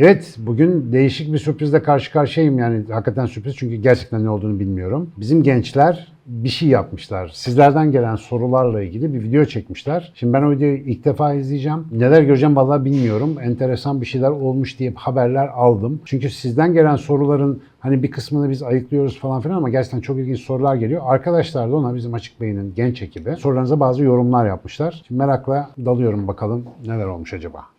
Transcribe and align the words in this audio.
Evet, 0.00 0.36
bugün 0.38 0.92
değişik 0.92 1.32
bir 1.32 1.38
sürprizle 1.38 1.82
karşı 1.82 2.12
karşıyayım. 2.12 2.58
Yani 2.58 2.84
hakikaten 2.90 3.26
sürpriz 3.26 3.56
çünkü 3.56 3.76
gerçekten 3.76 4.24
ne 4.24 4.30
olduğunu 4.30 4.60
bilmiyorum. 4.60 5.10
Bizim 5.16 5.42
gençler 5.42 6.12
bir 6.26 6.48
şey 6.48 6.68
yapmışlar. 6.68 7.30
Sizlerden 7.34 7.92
gelen 7.92 8.16
sorularla 8.16 8.82
ilgili 8.82 9.14
bir 9.14 9.22
video 9.22 9.44
çekmişler. 9.44 10.12
Şimdi 10.14 10.32
ben 10.32 10.42
o 10.42 10.50
videoyu 10.50 10.76
ilk 10.76 11.04
defa 11.04 11.34
izleyeceğim. 11.34 11.86
Neler 11.92 12.22
göreceğim 12.22 12.56
vallahi 12.56 12.84
bilmiyorum. 12.84 13.36
Enteresan 13.42 14.00
bir 14.00 14.06
şeyler 14.06 14.30
olmuş 14.30 14.78
diye 14.78 14.92
haberler 14.96 15.48
aldım. 15.48 16.00
Çünkü 16.04 16.30
sizden 16.30 16.72
gelen 16.72 16.96
soruların 16.96 17.62
hani 17.80 18.02
bir 18.02 18.10
kısmını 18.10 18.50
biz 18.50 18.62
ayıklıyoruz 18.62 19.18
falan 19.18 19.40
filan 19.40 19.56
ama 19.56 19.68
gerçekten 19.68 20.00
çok 20.00 20.18
ilginç 20.18 20.40
sorular 20.40 20.76
geliyor. 20.76 21.02
Arkadaşlar 21.04 21.70
da 21.70 21.76
ona 21.76 21.94
bizim 21.94 22.14
Açık 22.14 22.40
Beyin'in 22.40 22.74
genç 22.74 23.02
ekibi 23.02 23.36
sorularınıza 23.36 23.80
bazı 23.80 24.04
yorumlar 24.04 24.46
yapmışlar. 24.46 25.02
Şimdi 25.08 25.18
merakla 25.18 25.70
dalıyorum 25.84 26.28
bakalım 26.28 26.64
neler 26.86 27.06
olmuş 27.06 27.34
acaba. 27.34 27.77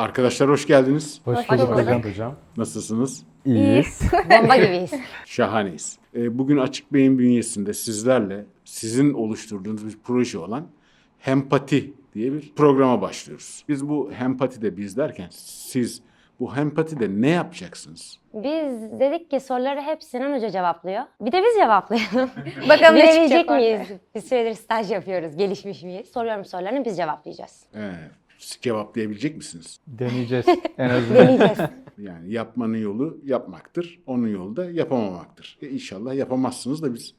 Arkadaşlar 0.00 0.48
hoş 0.48 0.66
geldiniz. 0.66 1.20
Hoş 1.24 1.38
Hoş 1.38 1.48
bulduk 1.48 1.68
bulduk. 1.68 1.78
Levent 1.78 2.04
Hocam. 2.04 2.36
Nasılsınız? 2.56 3.22
İyiyiz. 3.44 4.00
Bomba 4.30 4.56
gibiyiz. 4.56 4.90
Şahaneyiz. 5.26 5.98
Ee, 6.14 6.38
Bugün 6.38 6.56
Açık 6.56 6.92
Bey'in 6.92 7.18
bünyesinde 7.18 7.74
sizlerle 7.74 8.44
sizin 8.64 9.12
oluşturduğunuz 9.14 9.86
bir 9.86 9.98
proje 10.04 10.38
olan 10.38 10.66
Hempati 11.18 11.92
diye 12.14 12.32
bir 12.32 12.52
programa 12.54 13.00
başlıyoruz. 13.02 13.64
Biz 13.68 13.88
bu 13.88 14.12
Hempati 14.12 14.62
de 14.62 14.76
biz 14.76 14.96
derken 14.96 15.28
siz 15.30 16.02
bu 16.40 16.56
Hempati 16.56 17.00
de 17.00 17.08
ne 17.08 17.28
yapacaksınız? 17.28 18.18
Biz 18.34 19.00
dedik 19.00 19.30
ki 19.30 19.40
soruları 19.40 19.80
hep 19.80 20.02
Sinan 20.02 20.36
Hoca 20.36 20.50
cevaplıyor. 20.50 21.02
Bir 21.20 21.32
de 21.32 21.42
biz 21.42 21.54
cevaplayalım. 21.54 22.30
Bakalım 22.68 22.98
ne 22.98 23.02
Bilebilecek 23.02 23.40
çıkacak 23.40 23.50
miyiz? 23.50 23.88
Bir 24.14 24.20
süredir 24.20 24.54
staj 24.54 24.90
yapıyoruz. 24.90 25.36
Gelişmiş 25.36 25.82
miyiz? 25.82 26.08
Soruyorum 26.12 26.44
sorularını 26.44 26.84
biz 26.84 26.96
cevaplayacağız. 26.96 27.66
Siz 27.72 28.19
cevaplayabilecek 28.40 29.36
misiniz? 29.36 29.80
Deneyeceğiz 29.86 30.46
en 30.78 30.90
azından. 30.90 31.16
Deneyeceğiz. 31.26 31.58
Yani 31.98 32.32
yapmanın 32.32 32.76
yolu 32.76 33.18
yapmaktır, 33.24 34.00
onun 34.06 34.28
yolu 34.28 34.56
da 34.56 34.70
yapamamaktır. 34.70 35.58
E 35.62 35.68
inşallah 35.68 36.14
yapamazsınız 36.14 36.82
da 36.82 36.94
biz 36.94 37.14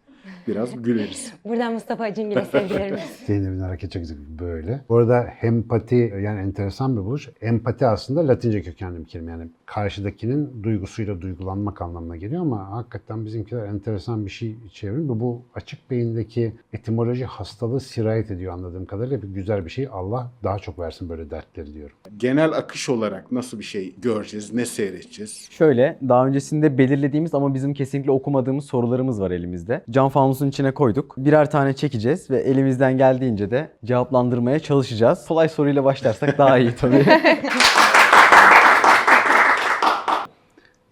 biraz 0.47 0.81
güleriz. 0.81 1.33
Buradan 1.45 1.73
Mustafa 1.73 2.03
Acungil'e 2.03 2.45
sevgilerimiz. 2.45 3.01
Zeynep'in 3.27 3.59
hareketi 3.59 3.93
çok 3.93 4.01
güzel 4.01 4.17
böyle. 4.39 4.81
Bu 4.89 4.97
arada 4.97 5.27
empati 5.41 6.13
yani 6.23 6.41
enteresan 6.41 6.97
bir 6.97 7.01
buluş. 7.01 7.29
Empati 7.41 7.85
aslında 7.85 8.27
Latince 8.27 8.61
kökenli 8.61 8.99
bir 8.99 9.05
kelime. 9.05 9.31
Yani 9.31 9.49
karşıdakinin 9.73 10.63
duygusuyla 10.63 11.21
duygulanmak 11.21 11.81
anlamına 11.81 12.17
geliyor 12.17 12.41
ama 12.41 12.71
hakikaten 12.71 13.25
bizimkiler 13.25 13.65
enteresan 13.65 14.25
bir 14.25 14.31
şey 14.31 14.55
çevrim. 14.73 15.09
Bu, 15.09 15.19
bu 15.19 15.41
açık 15.55 15.91
beyindeki 15.91 16.53
etimoloji 16.73 17.25
hastalığı 17.25 17.79
sirayet 17.79 18.31
ediyor 18.31 18.53
anladığım 18.53 18.85
kadarıyla. 18.85 19.21
Bir 19.21 19.27
güzel 19.27 19.65
bir 19.65 19.69
şey. 19.69 19.87
Allah 19.91 20.31
daha 20.43 20.59
çok 20.59 20.79
versin 20.79 21.09
böyle 21.09 21.29
dertleri 21.29 21.73
diyorum. 21.73 21.95
Genel 22.17 22.51
akış 22.51 22.89
olarak 22.89 23.31
nasıl 23.31 23.59
bir 23.59 23.63
şey 23.63 23.95
göreceğiz, 24.01 24.53
ne 24.53 24.65
seyredeceğiz? 24.65 25.47
Şöyle, 25.51 25.97
daha 26.09 26.27
öncesinde 26.27 26.77
belirlediğimiz 26.77 27.33
ama 27.33 27.53
bizim 27.53 27.73
kesinlikle 27.73 28.11
okumadığımız 28.11 28.65
sorularımız 28.65 29.21
var 29.21 29.31
elimizde. 29.31 29.83
Cam 29.89 30.09
fanusun 30.09 30.47
içine 30.47 30.71
koyduk. 30.71 31.15
Birer 31.17 31.51
tane 31.51 31.73
çekeceğiz 31.73 32.29
ve 32.29 32.39
elimizden 32.39 32.97
geldiğince 32.97 33.51
de 33.51 33.71
cevaplandırmaya 33.85 34.59
çalışacağız. 34.59 35.27
Kolay 35.27 35.49
soruyla 35.49 35.83
başlarsak 35.83 36.37
daha 36.37 36.57
iyi 36.57 36.75
tabii. 36.75 37.05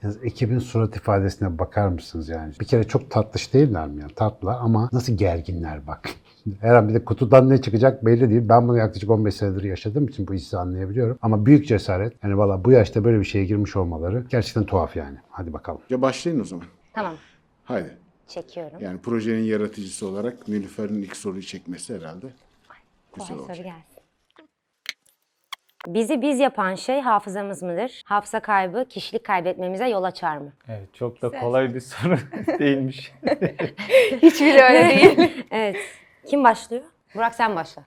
Yalnız 0.04 0.24
ekibin 0.24 0.60
surat 0.60 0.96
ifadesine 0.96 1.60
bakar 1.60 1.88
mısınız 1.88 2.30
yani? 2.30 2.54
Bir 2.60 2.66
kere 2.66 2.84
çok 2.84 3.12
tatlış 3.12 3.54
değiller 3.54 3.88
mi 3.88 4.02
ya? 4.02 4.08
Tatlı 4.16 4.54
ama 4.54 4.90
nasıl 4.94 5.14
gerginler 5.18 5.88
bak. 5.88 6.10
Her 6.62 6.74
an 6.76 6.90
bir 6.90 6.94
de 6.94 7.06
kutudan 7.06 7.50
ne 7.50 7.62
çıkacak 7.62 8.06
belli 8.06 8.30
değil. 8.30 8.42
Ben 8.50 8.68
bunu 8.68 8.78
yaklaşık 8.78 9.10
15 9.10 9.36
senedir 9.36 9.64
yaşadığım 9.64 10.08
için 10.08 10.28
bu 10.28 10.34
hissi 10.34 10.58
anlayabiliyorum. 10.58 11.18
Ama 11.22 11.46
büyük 11.46 11.68
cesaret. 11.68 12.24
Yani 12.24 12.38
valla 12.38 12.64
bu 12.66 12.72
yaşta 12.72 13.04
böyle 13.04 13.20
bir 13.20 13.26
şeye 13.26 13.46
girmiş 13.46 13.76
olmaları 13.76 14.26
gerçekten 14.30 14.64
tuhaf 14.64 14.96
yani. 14.96 15.18
Hadi 15.30 15.54
bakalım. 15.54 15.82
Ya 15.90 16.02
başlayın 16.02 16.40
o 16.40 16.44
zaman. 16.44 16.66
tamam. 16.94 17.14
Haydi. 17.64 17.98
Çekiyorum. 18.28 18.78
Yani 18.82 19.00
projenin 19.02 19.44
yaratıcısı 19.44 20.08
olarak 20.08 20.48
Nilüfer'in 20.48 21.02
ilk 21.02 21.16
soruyu 21.18 21.42
çekmesi 21.44 21.96
herhalde 21.96 22.28
güzel 23.16 23.28
Kolay 23.28 23.40
olacak. 23.40 23.56
soru 23.58 23.64
gelsin. 23.66 23.99
Bizi 25.88 26.22
biz 26.22 26.40
yapan 26.40 26.76
şey 26.76 27.02
hafızamız 27.02 27.64
mıdır? 27.64 28.02
Hafıza 28.06 28.40
kaybı 28.40 28.86
kişilik 28.90 29.24
kaybetmemize 29.24 29.88
yol 29.90 30.04
açar 30.04 30.38
mı? 30.38 30.54
Evet, 30.68 30.94
çok 30.94 31.22
da 31.22 31.30
kolay 31.30 31.74
bir 31.74 31.80
soru 31.80 32.18
değilmiş. 32.60 33.12
Hiçbiri 34.22 34.62
öyle 34.62 34.90
değil. 34.90 35.46
Evet. 35.52 35.76
Kim 36.28 36.44
başlıyor? 36.44 36.84
Burak 37.16 37.36
sen 37.36 37.56
başla. 37.56 37.84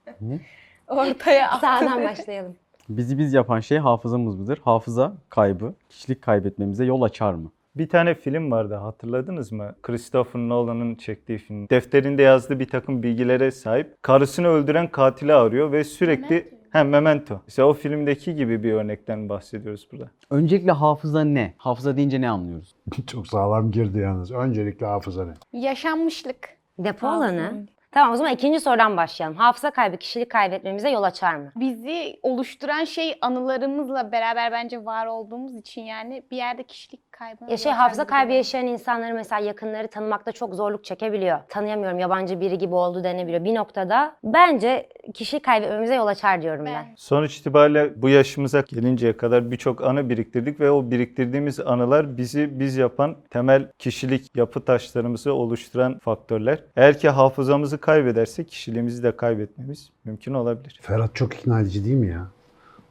Ortaya 0.87 1.49
at. 1.49 1.61
Sağdan 1.61 2.03
başlayalım. 2.03 2.55
Bizi 2.89 3.17
biz 3.17 3.33
yapan 3.33 3.59
şey 3.59 3.77
hafızamız 3.77 4.35
mıdır? 4.39 4.61
Hafıza 4.63 5.13
kaybı, 5.29 5.73
kişilik 5.89 6.21
kaybetmemize 6.21 6.85
yol 6.85 7.01
açar 7.01 7.33
mı? 7.33 7.51
bir 7.75 7.89
tane 7.89 8.15
film 8.15 8.51
vardı 8.51 8.75
hatırladınız 8.75 9.51
mı? 9.51 9.75
Christopher 9.83 10.39
Nolan'ın 10.41 10.95
çektiği 10.95 11.37
film. 11.37 11.69
Defterinde 11.69 12.21
yazdığı 12.21 12.59
bir 12.59 12.67
takım 12.67 13.03
bilgilere 13.03 13.51
sahip. 13.51 13.95
Karısını 14.01 14.47
öldüren 14.47 14.87
katili 14.87 15.33
arıyor 15.33 15.71
ve 15.71 15.83
sürekli... 15.83 16.62
Hem 16.73 16.89
Memento. 16.89 17.41
İşte 17.47 17.63
o 17.63 17.73
filmdeki 17.73 18.35
gibi 18.35 18.63
bir 18.63 18.73
örnekten 18.73 19.29
bahsediyoruz 19.29 19.87
burada. 19.91 20.11
Öncelikle 20.29 20.71
hafıza 20.71 21.23
ne? 21.23 21.53
Hafıza 21.57 21.97
deyince 21.97 22.21
ne 22.21 22.29
anlıyoruz? 22.29 22.75
çok 23.07 23.27
sağlam 23.27 23.71
girdi 23.71 23.99
yalnız. 23.99 24.31
Öncelikle 24.31 24.85
hafıza 24.85 25.25
ne? 25.25 25.33
Yaşanmışlık. 25.61 26.49
Depo 26.79 27.07
alanı. 27.07 27.65
Tamam 27.93 28.13
o 28.13 28.15
zaman 28.15 28.33
ikinci 28.33 28.59
sorudan 28.59 28.97
başlayalım. 28.97 29.37
Hafıza 29.37 29.71
kaybı 29.71 29.97
kişilik 29.97 30.29
kaybetmemize 30.29 30.89
yol 30.89 31.03
açar 31.03 31.35
mı? 31.35 31.51
Bizi 31.55 32.19
oluşturan 32.23 32.83
şey 32.83 33.17
anılarımızla 33.21 34.11
beraber 34.11 34.51
bence 34.51 34.85
var 34.85 35.05
olduğumuz 35.05 35.55
için 35.55 35.81
yani 35.81 36.23
bir 36.31 36.37
yerde 36.37 36.63
kişilik 36.63 37.11
kaybı. 37.11 37.45
Ya 37.49 37.57
şey 37.57 37.71
hafıza 37.71 38.05
kaybı 38.05 38.33
yaşayan 38.33 38.67
insanları 38.67 39.13
mesela 39.13 39.41
yakınları 39.41 39.87
tanımakta 39.87 40.31
çok 40.31 40.55
zorluk 40.55 40.83
çekebiliyor. 40.85 41.39
Tanıyamıyorum 41.49 41.99
yabancı 41.99 42.41
biri 42.41 42.57
gibi 42.57 42.75
oldu 42.75 43.03
denebiliyor. 43.03 43.43
Bir 43.43 43.55
noktada 43.55 44.15
bence 44.23 44.89
kişilik 45.13 45.43
kaybetmemize 45.43 45.95
yol 45.95 46.07
açar 46.07 46.41
diyorum 46.41 46.65
ben. 46.65 46.73
Ben. 46.73 46.95
Sonuç 46.97 47.37
itibariyle 47.37 48.01
bu 48.01 48.09
yaşımıza 48.09 48.61
gelinceye 48.61 49.17
kadar 49.17 49.51
birçok 49.51 49.83
anı 49.83 50.09
biriktirdik 50.09 50.59
ve 50.59 50.71
o 50.71 50.91
biriktirdiğimiz 50.91 51.59
anılar 51.59 52.17
bizi 52.17 52.59
biz 52.59 52.77
yapan 52.77 53.15
temel 53.29 53.71
kişilik 53.79 54.37
yapı 54.37 54.65
taşlarımızı 54.65 55.33
oluşturan 55.33 55.99
faktörler. 55.99 56.59
Eğer 56.75 56.99
ki 56.99 57.09
hafızamızı 57.09 57.82
kaybedersek 57.83 58.47
kişiliğimizi 58.47 59.03
de 59.03 59.15
kaybetmemiz 59.15 59.89
mümkün 60.05 60.33
olabilir. 60.33 60.79
Ferhat 60.81 61.15
çok 61.15 61.33
ikna 61.33 61.59
edici 61.59 61.85
değil 61.85 61.95
mi 61.95 62.07
ya? 62.07 62.27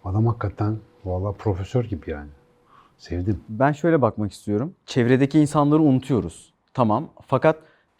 Adam 0.04 0.26
hakikaten 0.26 0.76
valla 1.04 1.32
profesör 1.32 1.84
gibi 1.84 2.10
yani. 2.10 2.28
Sevdim. 2.98 3.40
Ben 3.48 3.72
şöyle 3.72 4.02
bakmak 4.02 4.32
istiyorum. 4.32 4.74
Çevredeki 4.86 5.40
insanları 5.40 5.82
unutuyoruz. 5.82 6.52
Tamam. 6.74 7.08
Fakat 7.26 7.56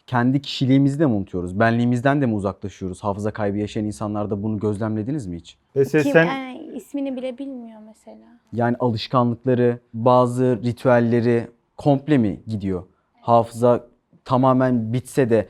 kendi 0.07 0.41
kişiliğimizi 0.41 0.99
de 0.99 1.05
mi 1.05 1.13
unutuyoruz? 1.13 1.59
Benliğimizden 1.59 2.21
de 2.21 2.25
mi 2.25 2.33
uzaklaşıyoruz? 2.33 3.03
Hafıza 3.03 3.31
kaybı 3.31 3.57
yaşayan 3.57 3.85
insanlarda 3.85 4.43
bunu 4.43 4.59
gözlemlediniz 4.59 5.27
mi 5.27 5.35
hiç? 5.35 5.57
Mesela 5.75 6.03
Kim 6.03 6.11
sen 6.11 6.25
yani 6.25 6.71
ismini 6.75 7.15
bile 7.15 7.37
bilmiyor 7.37 7.81
mesela. 7.85 8.39
Yani 8.53 8.75
alışkanlıkları, 8.79 9.79
bazı 9.93 10.59
ritüelleri 10.63 11.47
komple 11.77 12.17
mi 12.17 12.39
gidiyor? 12.47 12.83
Hafıza 13.21 13.87
tamamen 14.25 14.93
bitse 14.93 15.29
de 15.29 15.47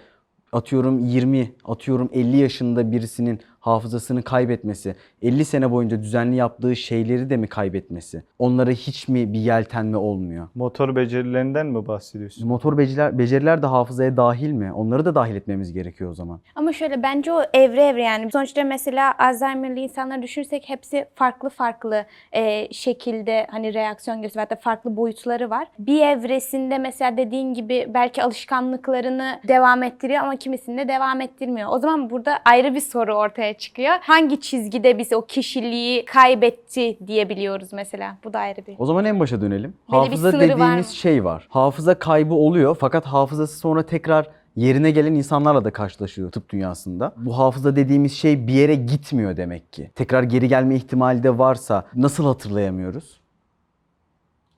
atıyorum 0.54 1.00
20, 1.00 1.54
atıyorum 1.66 2.10
50 2.14 2.38
yaşında 2.38 2.92
birisinin 2.92 3.40
hafızasını 3.64 4.24
kaybetmesi, 4.24 4.96
50 5.22 5.46
sene 5.46 5.72
boyunca 5.72 6.02
düzenli 6.02 6.36
yaptığı 6.36 6.76
şeyleri 6.76 7.30
de 7.30 7.38
mi 7.38 7.48
kaybetmesi? 7.48 8.24
Onlara 8.40 8.70
hiç 8.70 9.08
mi 9.08 9.34
bir 9.34 9.40
yeltenme 9.40 9.98
olmuyor? 9.98 10.48
motor 10.56 10.96
becerilerinden 10.96 11.66
mi 11.66 11.88
bahsediyorsun? 11.88 12.48
Motor 12.48 12.78
beceriler, 12.78 13.18
beceriler 13.18 13.62
de 13.62 13.68
hafızaya 13.68 14.18
dahil 14.18 14.52
mi? 14.52 14.74
Onları 14.74 15.06
da 15.06 15.16
dahil 15.16 15.36
etmemiz 15.36 15.74
gerekiyor 15.74 16.12
o 16.12 16.14
zaman. 16.14 16.40
Ama 16.56 16.74
şöyle 16.74 17.04
bence 17.04 17.34
o 17.34 17.42
evre 17.54 17.84
evre 17.84 18.04
yani. 18.04 18.32
Sonuçta 18.32 18.64
mesela 18.64 19.14
Alzheimer'lı 19.20 19.80
insanları 19.80 20.22
düşünürsek 20.22 20.70
hepsi 20.70 21.06
farklı 21.16 21.50
farklı 21.50 22.06
e, 22.32 22.74
şekilde 22.74 23.48
hani 23.52 23.74
reaksiyon 23.74 24.22
gösteriyor. 24.22 24.48
Hatta 24.50 24.62
farklı 24.62 24.98
boyutları 24.98 25.50
var. 25.50 25.68
Bir 25.80 26.02
evresinde 26.02 26.78
mesela 26.78 27.18
dediğin 27.18 27.54
gibi 27.54 27.88
belki 27.94 28.24
alışkanlıklarını 28.24 29.40
devam 29.48 29.84
ettiriyor 29.84 30.24
ama 30.24 30.36
kimisinde 30.36 30.88
devam 30.88 31.22
ettirmiyor. 31.22 31.70
O 31.72 31.80
zaman 31.80 32.10
burada 32.10 32.40
ayrı 32.46 32.76
bir 32.76 32.80
soru 32.80 33.14
ortaya 33.14 33.53
çıkıyor. 33.54 33.94
Hangi 34.02 34.42
çizgide 34.42 34.98
biz 34.98 35.14
o 35.14 35.26
kişiliği 35.26 36.06
kaybetti 36.06 36.98
diyebiliyoruz 37.08 37.74
mesela. 37.74 38.18
Bu 38.24 38.34
da 38.34 38.40
ayrı 38.40 38.66
bir. 38.68 38.76
O 38.80 38.86
zaman 38.86 39.06
en 39.06 39.20
başa 39.20 39.42
dönelim. 39.42 39.74
bir 39.92 39.94
Hafıza 39.98 40.28
var 40.34 40.40
dediğimiz 40.40 40.88
mı? 40.88 40.94
şey 40.94 41.24
var. 41.24 41.48
Hafıza 41.50 42.00
kaybı 42.00 42.34
oluyor 42.34 42.78
fakat 42.80 43.06
hafızası 43.06 43.58
sonra 43.58 43.84
tekrar 43.86 44.28
yerine 44.56 44.92
gelen 44.92 45.14
insanlarla 45.14 45.66
da 45.66 45.72
karşılaşıyor 45.72 46.32
tıp 46.32 46.50
dünyasında. 46.50 47.14
Bu 47.18 47.38
hafıza 47.38 47.76
dediğimiz 47.76 48.14
şey 48.14 48.48
bir 48.48 48.54
yere 48.54 48.76
gitmiyor 48.76 49.38
demek 49.38 49.74
ki. 49.74 49.92
Tekrar 49.96 50.24
geri 50.24 50.48
gelme 50.48 50.76
ihtimali 50.76 51.24
de 51.24 51.38
varsa 51.38 51.86
nasıl 51.96 52.26
hatırlayamıyoruz? 52.26 53.22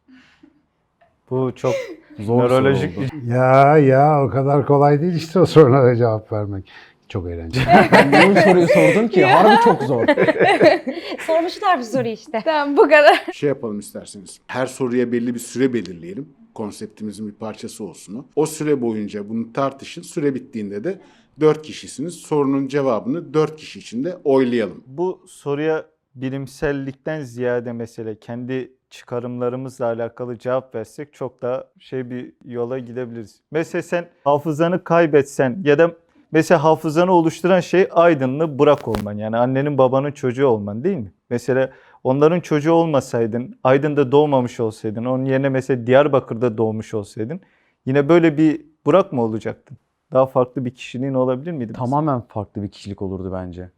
Bu 1.32 1.52
çok 1.56 1.74
Zor 2.20 2.50
soru 2.50 2.54
nörolojik 2.64 2.98
oldu. 2.98 3.06
bir 3.14 3.32
Ya 3.34 3.78
ya 3.78 4.24
o 4.26 4.30
kadar 4.30 4.66
kolay 4.66 5.02
değil 5.02 5.14
işte 5.16 5.40
o 5.40 5.46
sorulara 5.46 5.96
cevap 5.96 6.32
vermek. 6.32 6.72
Çok 7.10 7.30
eğlenceli. 7.30 7.66
Niye 8.12 8.36
bu 8.36 8.40
soruyu 8.40 8.68
sordun 8.68 9.07
ki? 9.07 9.25
Harbi 9.25 9.63
çok 9.63 9.84
zor. 9.84 10.06
Sormuşlar 11.28 11.78
bir 11.80 11.84
soru 11.84 12.07
işte. 12.07 12.42
Tamam 12.46 12.78
bu 12.78 12.81
kadar. 12.81 13.25
Şey 13.34 13.50
yapalım 13.50 13.80
isterseniz. 13.80 14.40
Her 14.48 14.66
soruya 14.66 15.12
belli 15.12 15.34
bir 15.34 15.40
süre 15.40 15.74
belirleyelim. 15.74 16.30
Konseptimizin 16.54 17.28
bir 17.28 17.34
parçası 17.34 17.84
olsun 17.84 18.16
o. 18.16 18.25
O 18.36 18.46
süre 18.46 18.81
boyunca 18.81 19.30
bunu 19.30 19.54
tartışın. 19.54 20.02
Süre 20.02 20.36
bittiğinde 20.36 20.84
de 20.84 21.00
dört 21.40 21.62
kişisiniz. 21.62 22.13
Sorunun 22.13 22.68
cevabını 22.68 23.34
dört 23.34 23.56
kişi 23.56 23.80
içinde 23.80 24.18
oylayalım. 24.24 24.84
Bu 24.88 25.22
soruya 25.28 25.86
bilimsellikten 26.16 27.22
ziyade 27.22 27.72
mesele 27.74 28.19
kendi 28.19 28.72
çıkarımlarımızla 28.90 29.86
alakalı 29.86 30.38
cevap 30.38 30.75
versek 30.75 31.13
çok 31.13 31.42
daha 31.42 31.63
şey 31.80 32.10
bir 32.10 32.34
yola 32.46 32.80
gidebiliriz. 32.80 33.42
Mesela 33.51 33.81
sen 33.81 34.10
hafızanı 34.24 34.84
kaybetsen 34.84 35.62
ya 35.63 35.80
da 35.80 35.96
mesela 36.36 36.64
hafızanı 36.64 37.12
oluşturan 37.12 37.60
şey 37.60 37.88
aydınlı 37.92 38.60
bırak 38.60 38.88
olman. 38.88 39.18
Yani 39.18 39.38
annenin 39.38 39.78
babanın 39.78 40.12
çocuğu 40.12 40.48
olman 40.48 40.84
değil 40.84 40.98
mi? 40.98 41.12
Mesela 41.30 41.70
onların 42.04 42.40
çocuğu 42.40 42.72
olmasaydın, 42.74 43.60
Aydın'da 43.64 44.12
doğmamış 44.12 44.60
olsaydın, 44.60 45.06
onun 45.06 45.26
yerine 45.26 45.50
mesela 45.50 45.88
Diyarbakır'da 45.88 46.58
doğmuş 46.58 46.94
olsaydın 46.94 47.42
yine 47.86 48.10
böyle 48.10 48.38
bir 48.38 48.62
Burak 48.86 49.14
mı 49.14 49.22
olacaktın? 49.22 49.78
Daha 50.14 50.26
farklı 50.26 50.66
bir 50.66 50.76
kişiliğin 50.76 51.14
olabilir 51.14 51.52
miydi? 51.52 51.72
mesela? 51.72 51.86
Tamamen 51.86 52.22
farklı 52.22 52.64
bir 52.64 52.70
kişilik 52.70 53.02
olurdu 53.02 53.32
bence. 53.34 53.70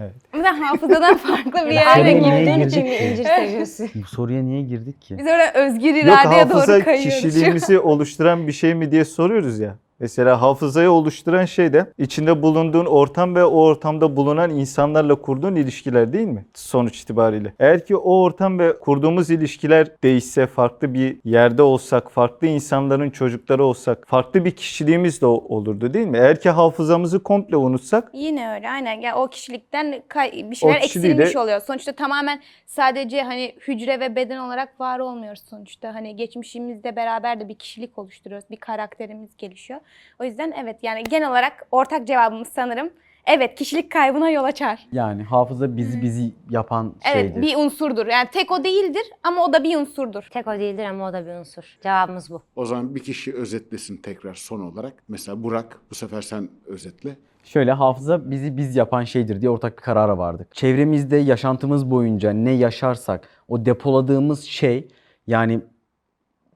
Evet. 0.00 0.14
Bir 0.34 0.44
de 0.44 0.48
hafızadan 0.48 1.16
farklı 1.16 1.66
bir 1.66 1.70
yere 1.74 2.20
olduğun 2.20 2.68
için 2.68 2.82
mi 2.82 2.94
incir 2.96 3.24
seviyorsun? 3.24 3.90
Bu 3.94 4.06
soruya 4.06 4.42
niye 4.42 4.62
girdik 4.62 5.02
ki? 5.02 5.18
Biz 5.18 5.26
orada 5.26 5.52
özgür 5.54 5.94
Yok 5.94 6.04
iradeye 6.04 6.44
doğru 6.44 6.54
hafıza 6.54 6.84
kayıyoruz. 6.84 7.20
kişiliğimizi 7.22 7.78
oluşturan 7.90 8.46
bir 8.46 8.52
şey 8.52 8.74
mi 8.74 8.90
diye 8.92 9.04
soruyoruz 9.04 9.58
ya. 9.58 9.76
Mesela 10.00 10.42
hafızayı 10.42 10.90
oluşturan 10.90 11.44
şey 11.44 11.72
de 11.72 11.86
içinde 11.98 12.42
bulunduğun 12.42 12.86
ortam 12.86 13.34
ve 13.34 13.44
o 13.44 13.62
ortamda 13.62 14.16
bulunan 14.16 14.50
insanlarla 14.50 15.14
kurduğun 15.14 15.54
ilişkiler 15.54 16.12
değil 16.12 16.26
mi? 16.26 16.44
Sonuç 16.54 17.00
itibariyle. 17.00 17.54
Eğer 17.58 17.86
ki 17.86 17.96
o 17.96 18.22
ortam 18.22 18.58
ve 18.58 18.78
kurduğumuz 18.78 19.30
ilişkiler 19.30 19.88
değişse, 20.02 20.46
farklı 20.46 20.94
bir 20.94 21.16
yerde 21.24 21.62
olsak, 21.62 22.10
farklı 22.10 22.46
insanların 22.46 23.10
çocukları 23.10 23.64
olsak, 23.64 24.08
farklı 24.08 24.44
bir 24.44 24.50
kişiliğimiz 24.50 25.20
de 25.20 25.26
olurdu 25.26 25.94
değil 25.94 26.06
mi? 26.06 26.18
Eğer 26.18 26.40
ki 26.40 26.50
hafızamızı 26.50 27.22
komple 27.22 27.56
unutsak, 27.56 28.10
Yine 28.12 28.52
öyle 28.54 28.70
aynen. 28.70 29.00
Ya 29.00 29.16
o 29.16 29.28
kişilikten 29.28 30.02
bir 30.50 30.56
şeyler 30.56 30.80
kişiliği 30.80 31.18
de- 31.18 31.22
eksilmiş 31.22 31.36
oluyor. 31.36 31.60
Sonuçta 31.60 31.92
tamamen 31.92 32.40
sadece 32.66 33.22
hani 33.22 33.54
hücre 33.68 34.00
ve 34.00 34.16
beden 34.16 34.38
olarak 34.38 34.80
var 34.80 34.98
olmuyoruz 34.98 35.42
sonuçta. 35.50 35.94
Hani 35.94 36.16
geçmişimizde 36.16 36.96
beraber 36.96 37.40
de 37.40 37.48
bir 37.48 37.54
kişilik 37.54 37.98
oluşturuyoruz. 37.98 38.50
Bir 38.50 38.56
karakterimiz 38.56 39.36
gelişiyor. 39.38 39.80
O 40.20 40.24
yüzden 40.24 40.52
evet 40.62 40.76
yani 40.82 41.04
genel 41.04 41.30
olarak 41.30 41.66
ortak 41.70 42.06
cevabımız 42.06 42.48
sanırım 42.48 42.90
evet 43.26 43.54
kişilik 43.54 43.90
kaybına 43.92 44.30
yol 44.30 44.44
açar. 44.44 44.86
Yani 44.92 45.22
hafıza 45.22 45.76
bizi 45.76 46.02
bizi 46.02 46.32
yapan 46.50 46.94
Evet 47.12 47.34
şeydir. 47.34 47.42
bir 47.42 47.56
unsurdur. 47.56 48.06
Yani 48.06 48.28
tek 48.32 48.50
o 48.50 48.64
değildir 48.64 49.02
ama 49.22 49.44
o 49.44 49.52
da 49.52 49.64
bir 49.64 49.76
unsurdur. 49.76 50.26
Tek 50.32 50.46
o 50.46 50.52
değildir 50.52 50.84
ama 50.84 51.08
o 51.08 51.12
da 51.12 51.26
bir 51.26 51.30
unsur. 51.30 51.78
Cevabımız 51.82 52.30
bu. 52.30 52.42
O 52.56 52.64
zaman 52.64 52.94
bir 52.94 53.00
kişi 53.02 53.34
özetlesin 53.34 53.96
tekrar 53.96 54.34
son 54.34 54.60
olarak. 54.60 54.92
Mesela 55.08 55.42
Burak 55.42 55.78
bu 55.90 55.94
sefer 55.94 56.22
sen 56.22 56.48
özetle. 56.66 57.16
Şöyle 57.44 57.72
hafıza 57.72 58.30
bizi 58.30 58.56
biz 58.56 58.76
yapan 58.76 59.04
şeydir 59.04 59.40
diye 59.40 59.50
ortak 59.50 59.76
bir 59.76 59.82
karara 59.82 60.18
vardık. 60.18 60.54
Çevremizde 60.54 61.16
yaşantımız 61.16 61.90
boyunca 61.90 62.30
ne 62.30 62.50
yaşarsak 62.50 63.28
o 63.48 63.64
depoladığımız 63.66 64.44
şey 64.44 64.88
yani 65.26 65.60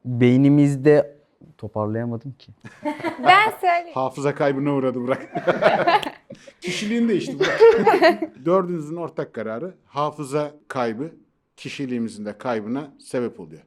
beynimizde 0.04 1.13
toparlayamadım 1.58 2.32
ki. 2.32 2.52
Ben 3.24 3.50
söyleyeyim. 3.60 3.94
Hafıza 3.94 4.34
kaybına 4.34 4.74
uğradı 4.74 5.00
Burak. 5.00 5.34
Kişiliğin 6.60 7.08
değişti 7.08 7.38
Burak. 7.38 7.60
Dördünüzün 8.44 8.96
ortak 8.96 9.34
kararı 9.34 9.74
hafıza 9.86 10.52
kaybı 10.68 11.12
kişiliğimizin 11.56 12.26
de 12.26 12.38
kaybına 12.38 12.92
sebep 12.98 13.40
oluyor. 13.40 13.62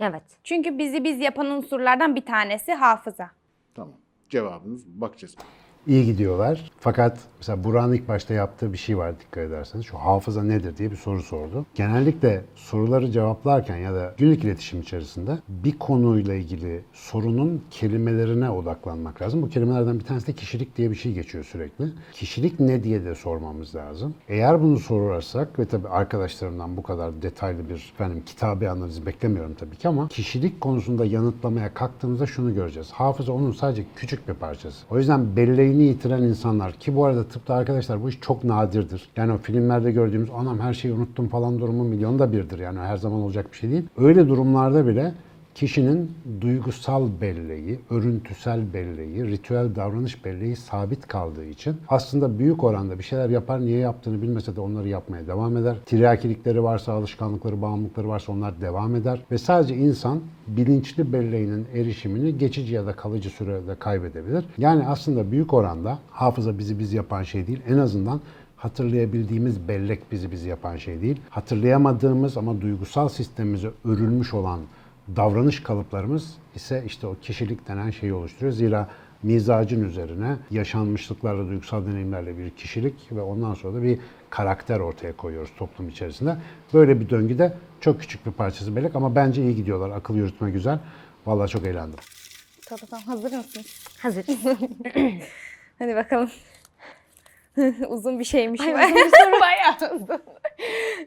Evet. 0.00 0.22
Çünkü 0.44 0.78
bizi 0.78 1.04
biz 1.04 1.20
yapan 1.20 1.46
unsurlardan 1.46 2.16
bir 2.16 2.26
tanesi 2.26 2.72
hafıza. 2.74 3.30
Tamam. 3.74 3.94
Cevabınız 4.28 4.86
bakacağız. 4.86 5.36
İyi 5.86 6.06
gidiyorlar. 6.06 6.70
Fakat 6.80 7.18
mesela 7.38 7.64
Burak'ın 7.64 7.92
ilk 7.92 8.08
başta 8.08 8.34
yaptığı 8.34 8.72
bir 8.72 8.78
şey 8.78 8.98
var 8.98 9.20
dikkat 9.20 9.44
ederseniz. 9.44 9.86
Şu 9.86 9.98
hafıza 9.98 10.42
nedir 10.42 10.76
diye 10.76 10.90
bir 10.90 10.96
soru 10.96 11.22
sordu. 11.22 11.66
Genellikle 11.74 12.44
soruları 12.54 13.10
cevaplarken 13.10 13.76
ya 13.76 13.94
da 13.94 14.14
günlük 14.18 14.44
iletişim 14.44 14.80
içerisinde 14.80 15.38
bir 15.48 15.78
konuyla 15.78 16.34
ilgili 16.34 16.84
sorunun 16.92 17.62
kelimelerine 17.70 18.50
odaklanmak 18.50 19.22
lazım. 19.22 19.42
Bu 19.42 19.48
kelimelerden 19.48 19.98
bir 19.98 20.04
tanesi 20.04 20.26
de 20.26 20.32
kişilik 20.32 20.76
diye 20.76 20.90
bir 20.90 20.96
şey 20.96 21.12
geçiyor 21.12 21.44
sürekli. 21.44 21.84
Kişilik 22.12 22.60
ne 22.60 22.84
diye 22.84 23.04
de 23.04 23.14
sormamız 23.14 23.74
lazım. 23.74 24.14
Eğer 24.28 24.62
bunu 24.62 24.78
sorarsak 24.78 25.58
ve 25.58 25.64
tabii 25.64 25.88
arkadaşlarımdan 25.88 26.76
bu 26.76 26.82
kadar 26.82 27.22
detaylı 27.22 27.68
bir 27.68 27.92
efendim 27.94 28.22
kitabı 28.26 28.70
analiz 28.70 29.06
beklemiyorum 29.06 29.54
tabii 29.54 29.76
ki 29.76 29.88
ama 29.88 30.08
kişilik 30.08 30.60
konusunda 30.60 31.04
yanıtlamaya 31.04 31.74
kalktığımızda 31.74 32.26
şunu 32.26 32.54
göreceğiz. 32.54 32.90
Hafıza 32.90 33.32
onun 33.32 33.52
sadece 33.52 33.84
küçük 33.96 34.28
bir 34.28 34.34
parçası. 34.34 34.86
O 34.90 34.98
yüzden 34.98 35.36
belleğini 35.74 35.88
yitiren 35.88 36.22
insanlar 36.22 36.72
ki 36.72 36.96
bu 36.96 37.04
arada 37.04 37.24
tıpta 37.24 37.54
arkadaşlar 37.54 38.02
bu 38.02 38.08
iş 38.08 38.20
çok 38.20 38.44
nadirdir. 38.44 39.08
Yani 39.16 39.32
o 39.32 39.38
filmlerde 39.38 39.92
gördüğümüz 39.92 40.30
anam 40.30 40.60
her 40.60 40.74
şeyi 40.74 40.94
unuttum 40.94 41.28
falan 41.28 41.58
durumu 41.58 41.84
milyonda 41.84 42.32
birdir. 42.32 42.58
Yani 42.58 42.78
her 42.78 42.96
zaman 42.96 43.20
olacak 43.20 43.52
bir 43.52 43.56
şey 43.56 43.70
değil. 43.70 43.84
Öyle 43.96 44.28
durumlarda 44.28 44.86
bile 44.86 45.14
kişinin 45.54 46.12
duygusal 46.40 47.08
belleği, 47.20 47.80
örüntüsel 47.90 48.72
belleği, 48.74 49.26
ritüel 49.26 49.74
davranış 49.74 50.24
belleği 50.24 50.56
sabit 50.56 51.08
kaldığı 51.08 51.44
için 51.44 51.76
aslında 51.88 52.38
büyük 52.38 52.64
oranda 52.64 52.98
bir 52.98 53.04
şeyler 53.04 53.30
yapar, 53.30 53.60
niye 53.60 53.78
yaptığını 53.78 54.22
bilmese 54.22 54.56
de 54.56 54.60
onları 54.60 54.88
yapmaya 54.88 55.26
devam 55.26 55.56
eder. 55.56 55.76
Tiryakilikleri 55.86 56.62
varsa, 56.62 56.92
alışkanlıkları, 56.92 57.62
bağımlılıkları 57.62 58.08
varsa 58.08 58.32
onlar 58.32 58.60
devam 58.60 58.96
eder. 58.96 59.20
Ve 59.30 59.38
sadece 59.38 59.76
insan 59.76 60.20
bilinçli 60.46 61.12
belleğinin 61.12 61.66
erişimini 61.74 62.38
geçici 62.38 62.74
ya 62.74 62.86
da 62.86 62.92
kalıcı 62.92 63.30
sürede 63.30 63.74
kaybedebilir. 63.74 64.44
Yani 64.58 64.86
aslında 64.86 65.30
büyük 65.30 65.54
oranda 65.54 65.98
hafıza 66.10 66.58
bizi 66.58 66.78
biz 66.78 66.92
yapan 66.92 67.22
şey 67.22 67.46
değil. 67.46 67.60
En 67.68 67.78
azından 67.78 68.20
hatırlayabildiğimiz 68.56 69.68
bellek 69.68 70.12
bizi 70.12 70.30
bizi 70.32 70.48
yapan 70.48 70.76
şey 70.76 71.00
değil. 71.00 71.20
Hatırlayamadığımız 71.30 72.36
ama 72.36 72.60
duygusal 72.60 73.08
sistemimize 73.08 73.70
örülmüş 73.84 74.34
olan 74.34 74.60
davranış 75.16 75.62
kalıplarımız 75.62 76.34
ise 76.54 76.82
işte 76.86 77.06
o 77.06 77.16
kişilik 77.22 77.68
denen 77.68 77.90
şeyi 77.90 78.14
oluşturuyor. 78.14 78.52
Zira 78.52 78.88
mizacın 79.22 79.84
üzerine 79.84 80.36
yaşanmışlıklarla, 80.50 81.48
duygusal 81.48 81.86
deneyimlerle 81.86 82.38
bir 82.38 82.50
kişilik 82.50 83.12
ve 83.12 83.20
ondan 83.20 83.54
sonra 83.54 83.74
da 83.74 83.82
bir 83.82 83.98
karakter 84.30 84.80
ortaya 84.80 85.16
koyuyoruz 85.16 85.50
toplum 85.58 85.88
içerisinde. 85.88 86.36
Böyle 86.74 87.00
bir 87.00 87.10
döngüde 87.10 87.52
çok 87.80 88.00
küçük 88.00 88.26
bir 88.26 88.32
parçası 88.32 88.76
bellek 88.76 88.96
ama 88.96 89.14
bence 89.14 89.42
iyi 89.42 89.56
gidiyorlar. 89.56 89.90
Akıl 89.90 90.14
yürütme 90.14 90.50
güzel. 90.50 90.78
Vallahi 91.26 91.50
çok 91.50 91.66
eğlendim. 91.66 91.98
Tamam 92.66 93.04
hazır 93.06 93.32
mısınız? 93.36 93.84
Hazır. 93.98 94.24
Hadi 95.78 95.96
bakalım. 95.96 96.30
uzun 97.88 98.18
bir 98.18 98.24
şeymiş. 98.24 98.60
Ay, 98.60 98.66
bu. 98.74 98.78
uzun 98.78 98.94
bir 98.94 99.00
soru 99.00 99.40
bayağı 99.40 99.94
uzun. 99.96 100.20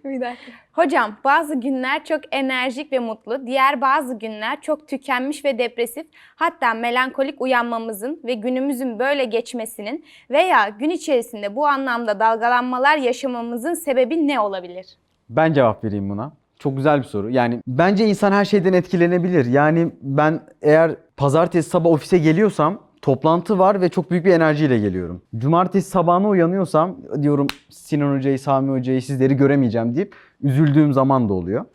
bir 0.06 0.22
dakika. 0.22 0.51
Hocam 0.72 1.18
bazı 1.24 1.60
günler 1.60 2.06
çok 2.06 2.22
enerjik 2.32 2.92
ve 2.92 3.00
mutlu, 3.00 3.48
diğer 3.48 3.82
bazı 3.82 4.20
günler 4.20 4.62
çok 4.62 4.88
tükenmiş 4.88 5.46
ve 5.46 5.58
depresif, 5.58 6.08
hatta 6.36 6.74
melankolik 6.74 7.42
uyanmamızın 7.42 8.22
ve 8.25 8.34
günümüzün 8.34 9.00
böyle 9.00 9.25
geçmesinin 9.25 10.06
veya 10.30 10.70
gün 10.70 10.89
içerisinde 10.89 11.56
bu 11.56 11.68
anlamda 11.68 12.20
dalgalanmalar 12.20 12.98
yaşamamızın 12.98 13.74
sebebi 13.74 14.27
ne 14.27 14.39
olabilir? 14.39 14.98
Ben 15.30 15.54
cevap 15.54 15.84
vereyim 15.84 16.10
buna. 16.10 16.32
Çok 16.60 16.77
güzel 16.77 17.00
bir 17.00 17.04
soru. 17.04 17.30
Yani 17.30 17.62
bence 17.68 18.06
insan 18.06 18.32
her 18.32 18.46
şeyden 18.46 18.74
etkilenebilir. 18.74 19.46
Yani 19.46 19.92
ben 20.01 20.39
eğer 20.62 20.96
pazartesi 21.18 21.70
sabah 21.70 21.89
ofise 21.89 22.18
geliyorsam 22.18 22.87
toplantı 23.08 23.60
var 23.60 23.82
ve 23.82 23.90
çok 23.90 24.12
büyük 24.12 24.26
bir 24.26 24.34
enerjiyle 24.34 24.80
geliyorum. 24.80 25.22
Cumartesi 25.38 25.90
sabahına 25.90 26.30
uyanıyorsam 26.30 26.96
diyorum 27.22 27.48
Sinan 27.70 28.16
Hoca'yı, 28.16 28.40
Sami 28.40 28.72
Hoca'yı 28.72 29.02
sizleri 29.02 29.34
göremeyeceğim 29.34 29.96
deyip 29.96 30.16
üzüldüğüm 30.44 30.94
zaman 30.94 31.30
da 31.30 31.34
oluyor. 31.34 31.66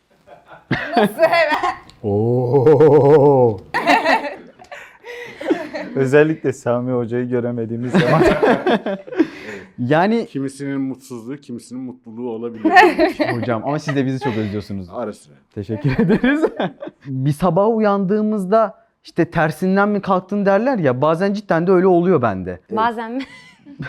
Oo. 2.03 3.61
özellikle 5.97 6.53
Sami 6.53 6.93
Hoca'yı 6.93 7.29
göremediğimiz 7.29 7.93
zaman 7.93 8.23
Yani 9.79 10.27
Kimisinin 10.27 10.81
mutsuzluğu, 10.81 11.37
kimisinin 11.37 11.83
mutluluğu 11.83 12.31
olabilir. 12.31 12.73
hocam 13.41 13.63
ama 13.65 13.79
siz 13.79 13.97
de 13.97 14.07
bizi 14.07 14.21
çok 14.21 14.37
özlüyorsunuz. 14.37 14.89
Ara 14.91 15.13
sıra. 15.13 15.35
Teşekkür 15.55 15.91
ederiz. 15.99 16.45
bir 17.07 17.33
sabah 17.33 17.69
uyandığımızda 17.77 18.82
işte 19.05 19.31
tersinden 19.31 19.89
mi 19.89 20.01
kalktın 20.03 20.47
derler 20.47 20.79
ya 20.79 21.03
bazen 21.03 21.33
cidden 21.33 21.67
de 21.67 21.73
öyle 21.73 21.87
oluyor 21.87 22.23
bende. 22.23 22.61
Bazen 22.71 23.13
mi? 23.13 23.23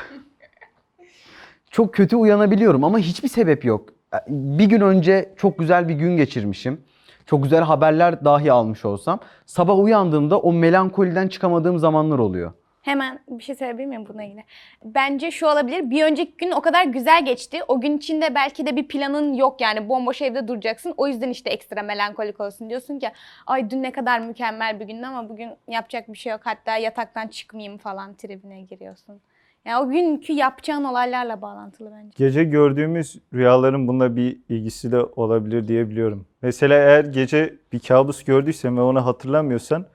Çok 1.71 1.93
kötü 1.93 2.15
uyanabiliyorum 2.15 2.83
ama 2.83 2.97
hiçbir 2.97 3.27
sebep 3.27 3.65
yok. 3.65 3.89
Bir 4.27 4.65
gün 4.65 4.81
önce 4.81 5.33
çok 5.37 5.59
güzel 5.59 5.89
bir 5.89 5.93
gün 5.93 6.17
geçirmişim. 6.17 6.81
Çok 7.25 7.43
güzel 7.43 7.61
haberler 7.61 8.25
dahi 8.25 8.51
almış 8.51 8.85
olsam 8.85 9.19
sabah 9.45 9.79
uyandığımda 9.79 10.39
o 10.39 10.53
melankoliden 10.53 11.27
çıkamadığım 11.27 11.79
zamanlar 11.79 12.19
oluyor. 12.19 12.51
Hemen 12.83 13.19
bir 13.29 13.43
şey 13.43 13.55
söyleyebilir 13.55 13.85
miyim 13.85 14.05
buna 14.09 14.23
ilgili? 14.23 14.43
Bence 14.83 15.31
şu 15.31 15.47
olabilir. 15.47 15.89
Bir 15.89 16.03
önceki 16.03 16.33
gün 16.37 16.51
o 16.51 16.61
kadar 16.61 16.85
güzel 16.85 17.25
geçti. 17.25 17.59
O 17.67 17.81
gün 17.81 17.97
içinde 17.97 18.35
belki 18.35 18.65
de 18.65 18.75
bir 18.75 18.87
planın 18.87 19.33
yok 19.33 19.61
yani 19.61 19.89
bomboş 19.89 20.21
evde 20.21 20.47
duracaksın. 20.47 20.93
O 20.97 21.07
yüzden 21.07 21.29
işte 21.29 21.49
ekstra 21.49 21.83
melankolik 21.83 22.39
olsun 22.39 22.69
diyorsun 22.69 22.99
ki 22.99 23.07
ay 23.47 23.69
dün 23.69 23.83
ne 23.83 23.91
kadar 23.91 24.19
mükemmel 24.19 24.79
bir 24.79 24.85
gündü 24.85 25.05
ama 25.05 25.29
bugün 25.29 25.49
yapacak 25.67 26.13
bir 26.13 26.17
şey 26.17 26.31
yok. 26.31 26.41
Hatta 26.43 26.77
yataktan 26.77 27.27
çıkmayayım 27.27 27.77
falan 27.77 28.13
tribine 28.13 28.61
giriyorsun. 28.61 29.21
Yani 29.65 29.85
o 29.85 29.89
günkü 29.89 30.33
yapacağın 30.33 30.83
olaylarla 30.83 31.41
bağlantılı 31.41 31.91
bence. 31.91 32.09
Gece 32.15 32.43
gördüğümüz 32.43 33.19
rüyaların 33.33 33.87
bununla 33.87 34.15
bir 34.15 34.37
ilgisi 34.49 34.91
de 34.91 34.99
olabilir 35.03 35.67
diyebiliyorum. 35.67 36.25
Mesela 36.41 36.75
eğer 36.75 37.05
gece 37.05 37.55
bir 37.73 37.79
kabus 37.79 38.23
gördüysen 38.23 38.77
ve 38.77 38.81
onu 38.81 39.05
hatırlamıyorsan 39.05 39.85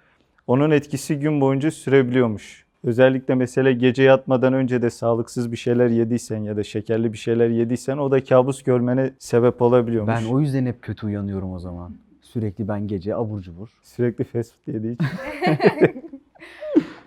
onun 0.47 0.71
etkisi 0.71 1.19
gün 1.19 1.41
boyunca 1.41 1.71
sürebiliyormuş. 1.71 2.68
Özellikle 2.89 3.35
mesela 3.35 3.71
gece 3.71 4.03
yatmadan 4.03 4.53
önce 4.53 4.83
de 4.83 4.91
sağlıksız 4.91 5.53
bir 5.53 5.57
şeyler 5.57 5.89
yediysen 5.89 6.43
ya 6.43 6.57
da 6.57 6.65
şekerli 6.65 7.13
bir 7.13 7.19
şeyler 7.19 7.49
yediysen 7.49 7.99
o 7.99 8.11
da 8.11 8.25
kabus 8.25 8.63
görmene 8.63 9.11
sebep 9.19 9.63
olabiliyormuş. 9.63 10.15
Ben 10.17 10.25
o 10.25 10.41
yüzden 10.41 10.67
hep 10.67 10.83
kötü 10.83 11.07
uyanıyorum 11.07 11.53
o 11.53 11.59
zaman. 11.59 11.95
Sürekli 12.21 12.69
ben 12.69 12.87
gece 12.87 13.17
abur 13.17 13.41
cubur. 13.41 13.69
Sürekli 13.83 14.25
fast 14.25 14.53
food 14.53 14.75
yediği 14.75 14.95
için. 14.95 15.07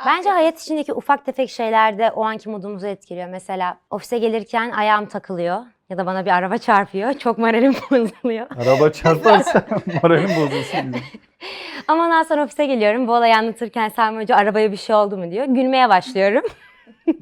Bence 0.05 0.29
hayat 0.29 0.61
içindeki 0.61 0.93
ufak 0.93 1.25
tefek 1.25 1.49
şeyler 1.49 1.97
de 1.97 2.11
o 2.11 2.23
anki 2.23 2.49
modumuzu 2.49 2.87
etkiliyor. 2.87 3.29
Mesela 3.29 3.77
ofise 3.89 4.17
gelirken 4.17 4.71
ayağım 4.71 5.05
takılıyor 5.05 5.59
ya 5.89 5.97
da 5.97 6.05
bana 6.05 6.25
bir 6.25 6.31
araba 6.31 6.57
çarpıyor. 6.57 7.13
Çok 7.13 7.37
moralim 7.37 7.73
bozuluyor. 7.91 8.47
Araba 8.57 8.91
çarparsa 8.91 9.65
moralim 10.03 10.29
bozulsun. 10.29 10.95
Ama 11.87 12.05
ondan 12.05 12.23
sonra 12.23 12.43
ofise 12.43 12.65
geliyorum. 12.65 13.07
Bu 13.07 13.11
olayı 13.13 13.37
anlatırken 13.37 13.89
Sami 13.89 14.21
Hoca 14.21 14.35
arabaya 14.35 14.71
bir 14.71 14.77
şey 14.77 14.95
oldu 14.95 15.17
mu 15.17 15.31
diyor. 15.31 15.45
Gülmeye 15.45 15.89
başlıyorum. 15.89 16.43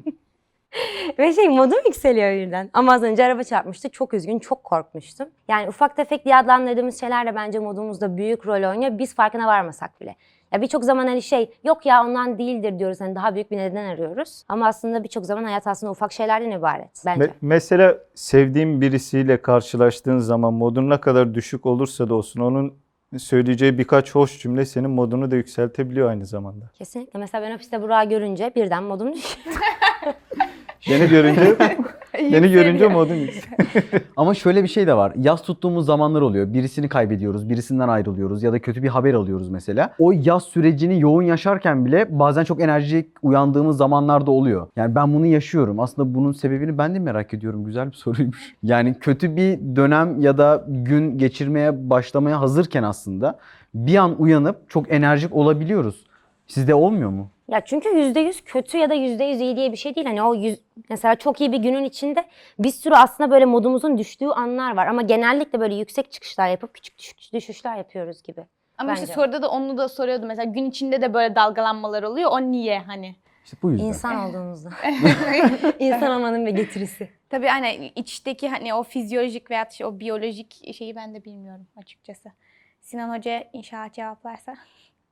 Ve 1.18 1.32
şey 1.32 1.48
modum 1.48 1.78
yükseliyor 1.86 2.32
birden. 2.32 2.70
Ama 2.72 2.92
az 2.92 3.02
önce 3.02 3.24
araba 3.24 3.42
çarpmıştı. 3.42 3.88
Çok 3.88 4.14
üzgün, 4.14 4.38
çok 4.38 4.64
korkmuştum. 4.64 5.28
Yani 5.48 5.68
ufak 5.68 5.96
tefek 5.96 6.24
diye 6.24 6.36
adlandırdığımız 6.36 7.00
şeyler 7.00 7.26
de 7.26 7.34
bence 7.34 7.58
modumuzda 7.58 8.16
büyük 8.16 8.46
rol 8.46 8.70
oynuyor. 8.70 8.98
Biz 8.98 9.14
farkına 9.14 9.46
varmasak 9.46 10.00
bile. 10.00 10.16
Ya 10.52 10.62
birçok 10.62 10.84
zaman 10.84 11.06
hani 11.06 11.22
şey 11.22 11.50
yok 11.64 11.86
ya 11.86 12.04
ondan 12.04 12.38
değildir 12.38 12.78
diyoruz. 12.78 13.00
Hani 13.00 13.14
daha 13.14 13.34
büyük 13.34 13.50
bir 13.50 13.56
neden 13.56 13.84
arıyoruz. 13.84 14.44
Ama 14.48 14.66
aslında 14.66 15.04
birçok 15.04 15.26
zaman 15.26 15.44
hayat 15.44 15.66
aslında 15.66 15.90
ufak 15.92 16.12
şeylerden 16.12 16.50
ibaret 16.50 17.02
bence. 17.06 17.24
Me- 17.24 17.30
mesela 17.40 17.98
sevdiğin 18.14 18.80
birisiyle 18.80 19.42
karşılaştığın 19.42 20.18
zaman 20.18 20.54
modun 20.54 20.90
ne 20.90 21.00
kadar 21.00 21.34
düşük 21.34 21.66
olursa 21.66 22.08
da 22.08 22.14
olsun 22.14 22.40
onun 22.40 22.74
söyleyeceği 23.18 23.78
birkaç 23.78 24.14
hoş 24.14 24.38
cümle 24.38 24.66
senin 24.66 24.90
modunu 24.90 25.30
da 25.30 25.36
yükseltebiliyor 25.36 26.10
aynı 26.10 26.26
zamanda. 26.26 26.70
Kesinlikle. 26.78 27.18
Mesela 27.18 27.42
ben 27.46 27.54
ofiste 27.54 27.82
Burak'ı 27.82 28.08
görünce 28.08 28.52
birden 28.56 28.82
modum 28.82 29.12
düşüyor. 29.12 29.56
Beni 30.88 31.08
görünce 31.08 31.56
beni 32.32 32.50
görünce 32.52 32.88
modun 32.88 33.14
yükseliyor. 33.14 34.02
Ama 34.16 34.34
şöyle 34.34 34.62
bir 34.62 34.68
şey 34.68 34.86
de 34.86 34.94
var. 34.94 35.12
Yaz 35.16 35.42
tuttuğumuz 35.42 35.86
zamanlar 35.86 36.20
oluyor. 36.20 36.52
Birisini 36.52 36.88
kaybediyoruz, 36.88 37.48
birisinden 37.48 37.88
ayrılıyoruz 37.88 38.42
ya 38.42 38.52
da 38.52 38.58
kötü 38.58 38.82
bir 38.82 38.88
haber 38.88 39.14
alıyoruz 39.14 39.48
mesela. 39.48 39.94
O 39.98 40.12
yaz 40.12 40.42
sürecini 40.42 41.00
yoğun 41.00 41.22
yaşarken 41.22 41.84
bile 41.86 42.18
bazen 42.18 42.44
çok 42.44 42.60
enerjik 42.60 43.08
uyandığımız 43.22 43.76
zamanlarda 43.76 44.30
oluyor. 44.30 44.66
Yani 44.76 44.94
ben 44.94 45.14
bunu 45.14 45.26
yaşıyorum. 45.26 45.80
Aslında 45.80 46.14
bunun 46.14 46.32
sebebini 46.32 46.78
ben 46.78 46.94
de 46.94 46.98
merak 46.98 47.34
ediyorum. 47.34 47.64
Güzel 47.64 47.90
bir 47.90 47.96
soruymuş. 47.96 48.54
Yani 48.62 48.94
kötü 49.00 49.36
bir 49.36 49.76
dönem 49.76 50.20
ya 50.20 50.38
da 50.38 50.64
gün 50.68 51.18
geçirmeye 51.18 51.90
başlamaya 51.90 52.40
hazırken 52.40 52.82
aslında 52.82 53.38
bir 53.74 53.96
an 53.96 54.22
uyanıp 54.22 54.70
çok 54.70 54.92
enerjik 54.92 55.34
olabiliyoruz. 55.34 56.06
Sizde 56.46 56.74
olmuyor 56.74 57.10
mu? 57.10 57.30
Ya 57.50 57.60
çünkü 57.60 57.88
yüzde 57.88 58.20
yüz 58.20 58.44
kötü 58.44 58.78
ya 58.78 58.90
da 58.90 58.94
yüzde 58.94 59.24
yüz 59.24 59.40
iyi 59.40 59.56
diye 59.56 59.72
bir 59.72 59.76
şey 59.76 59.94
değil. 59.94 60.06
Hani 60.06 60.22
o 60.22 60.34
yüz, 60.34 60.60
mesela 60.88 61.14
çok 61.14 61.40
iyi 61.40 61.52
bir 61.52 61.58
günün 61.58 61.84
içinde 61.84 62.24
bir 62.58 62.70
sürü 62.70 62.94
aslında 62.94 63.30
böyle 63.30 63.44
modumuzun 63.44 63.98
düştüğü 63.98 64.26
anlar 64.26 64.76
var. 64.76 64.86
Ama 64.86 65.02
genellikle 65.02 65.60
böyle 65.60 65.74
yüksek 65.74 66.12
çıkışlar 66.12 66.48
yapıp 66.48 66.74
küçük 66.74 66.98
düş- 66.98 67.32
düşüşler 67.32 67.76
yapıyoruz 67.76 68.22
gibi. 68.22 68.40
Ama 68.78 68.92
işte 68.92 69.02
Bence. 69.02 69.14
soruda 69.14 69.42
da 69.42 69.50
onu 69.50 69.78
da 69.78 69.88
soruyordu. 69.88 70.26
Mesela 70.26 70.52
gün 70.52 70.70
içinde 70.70 71.02
de 71.02 71.14
böyle 71.14 71.34
dalgalanmalar 71.34 72.02
oluyor. 72.02 72.30
O 72.32 72.40
niye 72.40 72.78
hani? 72.78 73.16
İşte 73.44 73.56
bu 73.62 73.70
yüzden. 73.70 73.84
İnsan 73.86 74.28
olduğumuzda. 74.28 74.70
İnsan 75.78 76.10
olmanın 76.10 76.46
bir 76.46 76.50
getirisi. 76.50 77.08
Tabii 77.30 77.46
hani 77.46 77.92
içteki 77.96 78.48
hani 78.48 78.74
o 78.74 78.82
fizyolojik 78.82 79.50
veya 79.50 79.66
işte 79.70 79.86
o 79.86 80.00
biyolojik 80.00 80.74
şeyi 80.74 80.96
ben 80.96 81.14
de 81.14 81.24
bilmiyorum 81.24 81.66
açıkçası. 81.76 82.28
Sinan 82.80 83.18
Hoca 83.18 83.44
inşallah 83.52 83.92
cevaplarsa 83.92 84.54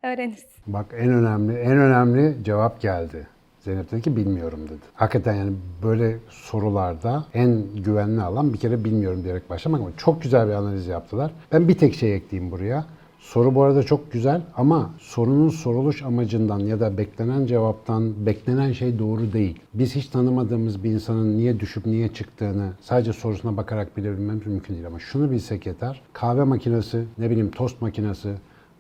öğreniriz. 0.03 0.47
Bak 0.67 0.87
en 0.99 1.11
önemli, 1.11 1.53
en 1.53 1.79
önemli 1.79 2.45
cevap 2.45 2.81
geldi. 2.81 3.27
Zeynep 3.61 3.91
dedi 3.91 4.03
ki 4.03 4.17
bilmiyorum 4.17 4.61
dedi. 4.69 4.81
Hakikaten 4.95 5.35
yani 5.35 5.53
böyle 5.83 6.17
sorularda 6.29 7.25
en 7.35 7.63
güvenli 7.85 8.23
alan 8.23 8.53
bir 8.53 8.59
kere 8.59 8.85
bilmiyorum 8.85 9.25
diyerek 9.25 9.51
başlamak 9.51 9.81
ama 9.81 9.91
çok 9.97 10.23
güzel 10.23 10.49
bir 10.49 10.53
analiz 10.53 10.87
yaptılar. 10.87 11.33
Ben 11.53 11.69
bir 11.69 11.79
tek 11.79 11.95
şey 11.95 12.15
ekleyeyim 12.15 12.53
buraya. 12.53 12.85
Soru 13.21 13.55
bu 13.55 13.63
arada 13.63 13.83
çok 13.83 14.13
güzel 14.13 14.43
ama 14.57 14.91
sorunun 14.99 15.49
soruluş 15.49 16.03
amacından 16.03 16.59
ya 16.59 16.81
da 16.81 16.99
beklenen 16.99 17.47
cevaptan 17.47 18.27
beklenen 18.27 18.73
şey 18.73 18.99
doğru 18.99 19.33
değil. 19.33 19.61
Biz 19.75 19.95
hiç 19.95 20.07
tanımadığımız 20.07 20.85
bir 20.85 20.91
insanın 20.91 21.37
niye 21.37 21.61
düşüp 21.61 21.87
niye 21.87 22.09
çıktığını 22.09 22.73
sadece 22.81 23.13
sorusuna 23.13 23.57
bakarak 23.57 23.97
bilebilmemiz 23.97 24.47
mümkün 24.47 24.75
değil 24.75 24.87
ama 24.87 24.99
şunu 24.99 25.31
bilsek 25.31 25.67
yeter. 25.67 26.01
Kahve 26.13 26.45
makinesi, 26.45 27.05
ne 27.19 27.31
bileyim 27.31 27.51
tost 27.51 27.83
makinesi, 27.83 28.35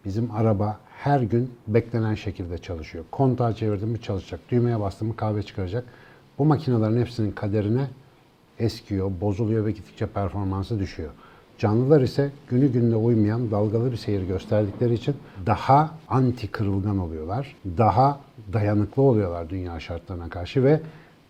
Bizim 0.08 0.30
araba 0.30 0.78
her 0.98 1.20
gün 1.20 1.50
beklenen 1.66 2.14
şekilde 2.14 2.58
çalışıyor. 2.58 3.04
Kontağı 3.10 3.54
çevirdim 3.54 3.88
mi 3.88 4.00
çalışacak. 4.00 4.40
Düğmeye 4.50 4.80
bastım 4.80 5.08
mı 5.08 5.16
kahve 5.16 5.42
çıkaracak. 5.42 5.84
Bu 6.38 6.44
makinelerin 6.44 7.00
hepsinin 7.00 7.30
kaderine 7.30 7.86
eskiyor, 8.58 9.10
bozuluyor 9.20 9.66
ve 9.66 9.72
gittikçe 9.72 10.06
performansı 10.06 10.78
düşüyor. 10.78 11.10
Canlılar 11.58 12.00
ise 12.00 12.30
günü 12.50 12.72
gününe 12.72 12.96
uymayan 12.96 13.50
dalgalı 13.50 13.92
bir 13.92 13.96
seyir 13.96 14.22
gösterdikleri 14.22 14.94
için 14.94 15.14
daha 15.46 15.94
anti 16.08 16.48
kırılgan 16.48 16.98
oluyorlar. 16.98 17.56
Daha 17.78 18.20
dayanıklı 18.52 19.02
oluyorlar 19.02 19.50
dünya 19.50 19.80
şartlarına 19.80 20.28
karşı 20.28 20.64
ve 20.64 20.80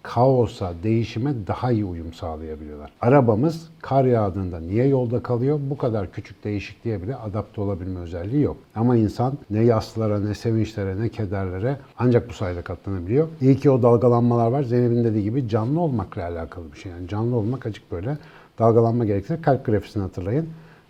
kaosa, 0.02 0.72
değişime 0.82 1.34
daha 1.46 1.72
iyi 1.72 1.84
uyum 1.84 2.12
sağlayabiliyorlar. 2.12 2.92
Arabamız 3.00 3.68
kar 3.82 4.04
yağdığında 4.04 4.60
niye 4.60 4.86
yolda 4.86 5.22
kalıyor? 5.22 5.60
Bu 5.70 5.78
kadar 5.78 6.12
küçük 6.12 6.44
değişikliğe 6.44 7.02
bile 7.02 7.16
adapte 7.16 7.60
olabilme 7.60 8.00
özelliği 8.00 8.42
yok. 8.42 8.56
Ama 8.74 8.96
insan 8.96 9.38
ne 9.50 9.64
yaslara, 9.64 10.20
ne 10.20 10.34
sevinçlere, 10.34 11.00
ne 11.00 11.08
kederlere 11.08 11.76
ancak 11.98 12.28
bu 12.28 12.32
sayede 12.32 12.62
katlanabiliyor. 12.62 13.28
İyi 13.40 13.56
ki 13.56 13.70
o 13.70 13.82
dalgalanmalar 13.82 14.50
var. 14.50 14.62
Zeynep'in 14.62 15.04
dediği 15.04 15.22
gibi 15.22 15.48
canlı 15.48 15.80
olmakla 15.80 16.24
alakalı 16.24 16.72
bir 16.72 16.78
şey. 16.78 16.92
Yani 16.92 17.08
canlı 17.08 17.36
olmak 17.36 17.66
acık 17.66 17.92
böyle 17.92 18.18
dalgalanma 18.58 19.04
gerektirir. 19.04 19.42
Kalp 19.42 19.66
grafisini 19.66 20.02
hatırlayın. 20.02 20.48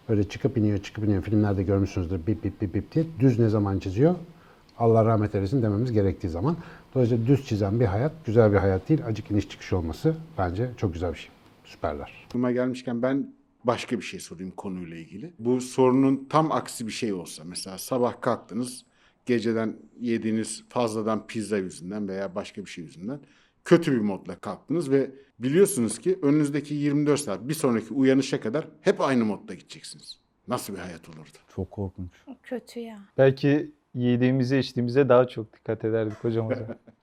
Böyle 0.09 0.29
çıkıp 0.29 0.59
iniyor, 0.59 0.79
çıkıp 0.79 1.05
iniyor. 1.05 1.23
Filmlerde 1.23 1.63
görmüşsünüzdür 1.63 2.27
bip 2.27 2.45
bip 2.45 2.61
bip 2.61 2.75
bip 2.75 2.93
diye. 2.93 3.05
Düz 3.21 3.39
ne 3.39 3.49
zaman 3.49 3.79
çiziyor? 3.79 4.15
Allah 4.79 5.05
rahmet 5.05 5.35
eylesin 5.35 5.63
dememiz 5.63 5.93
gerektiği 5.93 6.29
zaman. 6.29 6.57
Dolayısıyla 6.95 7.27
düz 7.27 7.47
çizen 7.47 7.81
bir 7.81 7.85
hayat 7.85 8.13
güzel 8.27 8.53
bir 8.53 8.57
hayat 8.57 8.89
değil. 8.89 9.07
Acık 9.07 9.31
iniş 9.31 9.49
çıkış 9.49 9.73
olması 9.73 10.17
bence 10.39 10.71
çok 10.77 10.93
güzel 10.93 11.13
bir 11.13 11.19
şey. 11.19 11.31
Süperler. 11.65 12.25
Aklıma 12.27 12.53
gelmişken 12.53 13.03
ben 13.03 13.35
başka 13.65 13.97
bir 13.97 14.03
şey 14.03 14.21
sorayım 14.21 14.51
konuyla 14.51 14.97
ilgili. 14.97 15.33
Bu 15.39 15.61
sorunun 15.61 16.27
tam 16.31 16.53
aksi 16.53 16.87
bir 16.87 16.93
şey 16.93 17.13
olsa 17.13 17.43
mesela 17.47 17.79
sabah 17.79 18.21
kalktınız 18.21 18.85
geceden 19.27 19.77
yediğiniz 20.01 20.65
fazladan 20.69 21.27
pizza 21.27 21.59
yüzünden 21.59 22.09
veya 22.09 22.35
başka 22.35 22.65
bir 22.65 22.71
şey 22.71 22.85
yüzünden 22.85 23.21
kötü 23.65 23.93
bir 23.93 24.01
modla 24.01 24.35
kalktınız 24.35 24.91
ve 24.91 25.11
biliyorsunuz 25.39 25.99
ki 25.99 26.19
önünüzdeki 26.23 26.75
24 26.75 27.21
saat 27.21 27.49
bir 27.49 27.55
sonraki 27.55 27.95
uyanışa 27.95 28.41
kadar 28.41 28.69
hep 28.81 29.01
aynı 29.01 29.25
modda 29.25 29.55
gideceksiniz. 29.55 30.19
Nasıl 30.49 30.75
bir 30.75 30.79
hayat 30.79 31.09
olurdu? 31.09 31.39
Çok 31.55 31.71
korkunç. 31.71 32.11
Kötü 32.43 32.81
ya. 32.81 32.99
Belki 33.19 33.73
yediğimize 33.99 34.59
içtiğimize 34.59 35.09
daha 35.09 35.29
çok 35.29 35.55
dikkat 35.55 35.85
ederdik 35.85 36.25
hocam 36.25 36.47
o 36.47 36.55
zaman. 36.55 36.77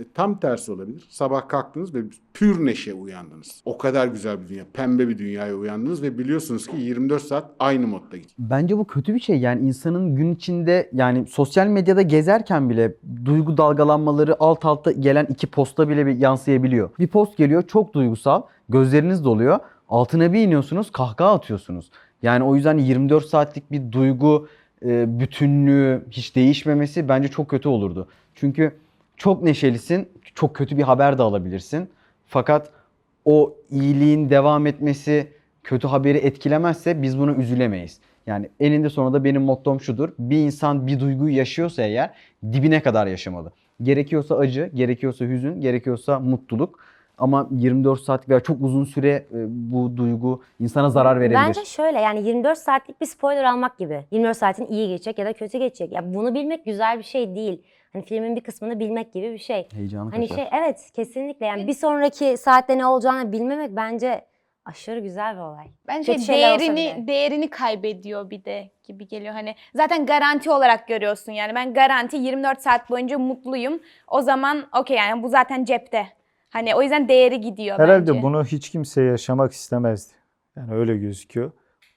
E, 0.00 0.04
tam 0.14 0.40
tersi 0.40 0.72
olabilir. 0.72 1.06
Sabah 1.08 1.48
kalktınız 1.48 1.94
ve 1.94 2.02
pür 2.34 2.66
neşe 2.66 2.94
uyandınız. 2.94 3.62
O 3.64 3.78
kadar 3.78 4.06
güzel 4.06 4.40
bir 4.40 4.48
dünya, 4.48 4.64
pembe 4.72 5.08
bir 5.08 5.18
dünyaya 5.18 5.54
uyandınız 5.54 6.02
ve 6.02 6.18
biliyorsunuz 6.18 6.66
ki 6.66 6.76
24 6.76 7.22
saat 7.22 7.50
aynı 7.58 7.86
modda 7.86 8.16
gidiyor. 8.16 8.34
Bence 8.38 8.78
bu 8.78 8.86
kötü 8.86 9.14
bir 9.14 9.20
şey. 9.20 9.38
Yani 9.38 9.66
insanın 9.66 10.16
gün 10.16 10.34
içinde 10.34 10.90
yani 10.92 11.26
sosyal 11.26 11.66
medyada 11.66 12.02
gezerken 12.02 12.70
bile 12.70 12.94
duygu 13.24 13.56
dalgalanmaları 13.56 14.36
alt 14.40 14.64
alta 14.64 14.92
gelen 14.92 15.26
iki 15.26 15.46
posta 15.46 15.88
bile 15.88 16.06
bir 16.06 16.16
yansıyabiliyor. 16.16 16.90
Bir 16.98 17.08
post 17.08 17.36
geliyor 17.36 17.62
çok 17.62 17.94
duygusal, 17.94 18.42
gözleriniz 18.68 19.24
doluyor. 19.24 19.58
Altına 19.88 20.32
bir 20.32 20.40
iniyorsunuz, 20.40 20.92
kahkaha 20.92 21.34
atıyorsunuz. 21.34 21.90
Yani 22.22 22.44
o 22.44 22.56
yüzden 22.56 22.78
24 22.78 23.26
saatlik 23.26 23.72
bir 23.72 23.92
duygu 23.92 24.48
e, 24.84 25.20
bütünlüğü 25.20 26.04
hiç 26.10 26.36
değişmemesi 26.36 27.08
bence 27.08 27.28
çok 27.28 27.48
kötü 27.50 27.68
olurdu. 27.68 28.08
Çünkü 28.34 28.72
çok 29.16 29.42
neşelisin, 29.42 30.08
çok 30.34 30.56
kötü 30.56 30.78
bir 30.78 30.82
haber 30.82 31.18
de 31.18 31.22
alabilirsin. 31.22 31.88
Fakat 32.26 32.70
o 33.24 33.56
iyiliğin 33.70 34.30
devam 34.30 34.66
etmesi 34.66 35.28
kötü 35.62 35.88
haberi 35.88 36.18
etkilemezse 36.18 37.02
biz 37.02 37.18
buna 37.18 37.34
üzülemeyiz. 37.34 38.00
Yani 38.26 38.48
eninde 38.60 38.90
sonunda 38.90 39.24
benim 39.24 39.42
mottom 39.42 39.80
şudur. 39.80 40.08
Bir 40.18 40.38
insan 40.38 40.86
bir 40.86 41.00
duyguyu 41.00 41.36
yaşıyorsa 41.36 41.82
eğer 41.82 42.10
dibine 42.52 42.82
kadar 42.82 43.06
yaşamalı. 43.06 43.52
Gerekiyorsa 43.82 44.36
acı, 44.36 44.70
gerekiyorsa 44.74 45.24
hüzün, 45.24 45.60
gerekiyorsa 45.60 46.20
mutluluk. 46.20 46.78
Ama 47.20 47.48
24 47.50 48.00
saat 48.00 48.28
veya 48.28 48.40
çok 48.40 48.60
uzun 48.60 48.84
süre 48.84 49.08
e, 49.08 49.26
bu 49.48 49.96
duygu 49.96 50.42
insana 50.60 50.90
zarar 50.90 51.20
verebilir. 51.20 51.38
Bence 51.46 51.64
şöyle 51.64 52.00
yani 52.00 52.28
24 52.28 52.58
saatlik 52.58 53.00
bir 53.00 53.06
spoiler 53.06 53.44
almak 53.44 53.78
gibi. 53.78 54.04
24 54.10 54.36
saatin 54.36 54.66
iyi 54.66 54.88
geçecek 54.88 55.18
ya 55.18 55.26
da 55.26 55.32
kötü 55.32 55.58
geçecek. 55.58 55.92
Ya 55.92 56.14
bunu 56.14 56.34
bilmek 56.34 56.64
güzel 56.64 56.98
bir 56.98 57.02
şey 57.02 57.34
değil. 57.34 57.62
Hani 57.92 58.04
filmin 58.04 58.36
bir 58.36 58.40
kısmını 58.40 58.80
bilmek 58.80 59.12
gibi 59.12 59.32
bir 59.32 59.38
şey. 59.38 59.68
Heyecanı 59.74 60.10
Hani 60.10 60.28
kaçar. 60.28 60.42
şey 60.42 60.58
evet 60.60 60.90
kesinlikle 60.94 61.46
yani 61.46 61.66
bir 61.66 61.74
sonraki 61.74 62.36
saatte 62.36 62.78
ne 62.78 62.86
olacağını 62.86 63.32
bilmemek 63.32 63.76
bence 63.76 64.24
aşırı 64.64 65.00
güzel 65.00 65.34
bir 65.34 65.40
olay. 65.40 65.66
Bence 65.88 66.12
Kötü 66.12 66.24
şeyler 66.24 66.48
olsa 66.54 66.60
değerini 66.60 66.96
bile. 66.96 67.06
değerini 67.06 67.50
kaybediyor 67.50 68.30
bir 68.30 68.44
de 68.44 68.70
gibi 68.84 69.08
geliyor. 69.08 69.34
Hani 69.34 69.54
zaten 69.74 70.06
garanti 70.06 70.50
olarak 70.50 70.88
görüyorsun 70.88 71.32
yani. 71.32 71.54
Ben 71.54 71.74
garanti 71.74 72.16
24 72.16 72.60
saat 72.62 72.90
boyunca 72.90 73.18
mutluyum. 73.18 73.80
O 74.08 74.20
zaman 74.20 74.66
okey 74.80 74.96
yani 74.96 75.22
bu 75.22 75.28
zaten 75.28 75.64
cepte. 75.64 76.06
Hani 76.50 76.74
o 76.74 76.82
yüzden 76.82 77.08
değeri 77.08 77.40
gidiyor 77.40 77.78
Herhalde 77.78 78.10
bence. 78.10 78.22
bunu 78.22 78.44
hiç 78.44 78.70
kimse 78.70 79.02
yaşamak 79.02 79.52
istemezdi. 79.52 80.12
Yani 80.56 80.74
öyle 80.74 80.96
gözüküyor. 80.96 81.50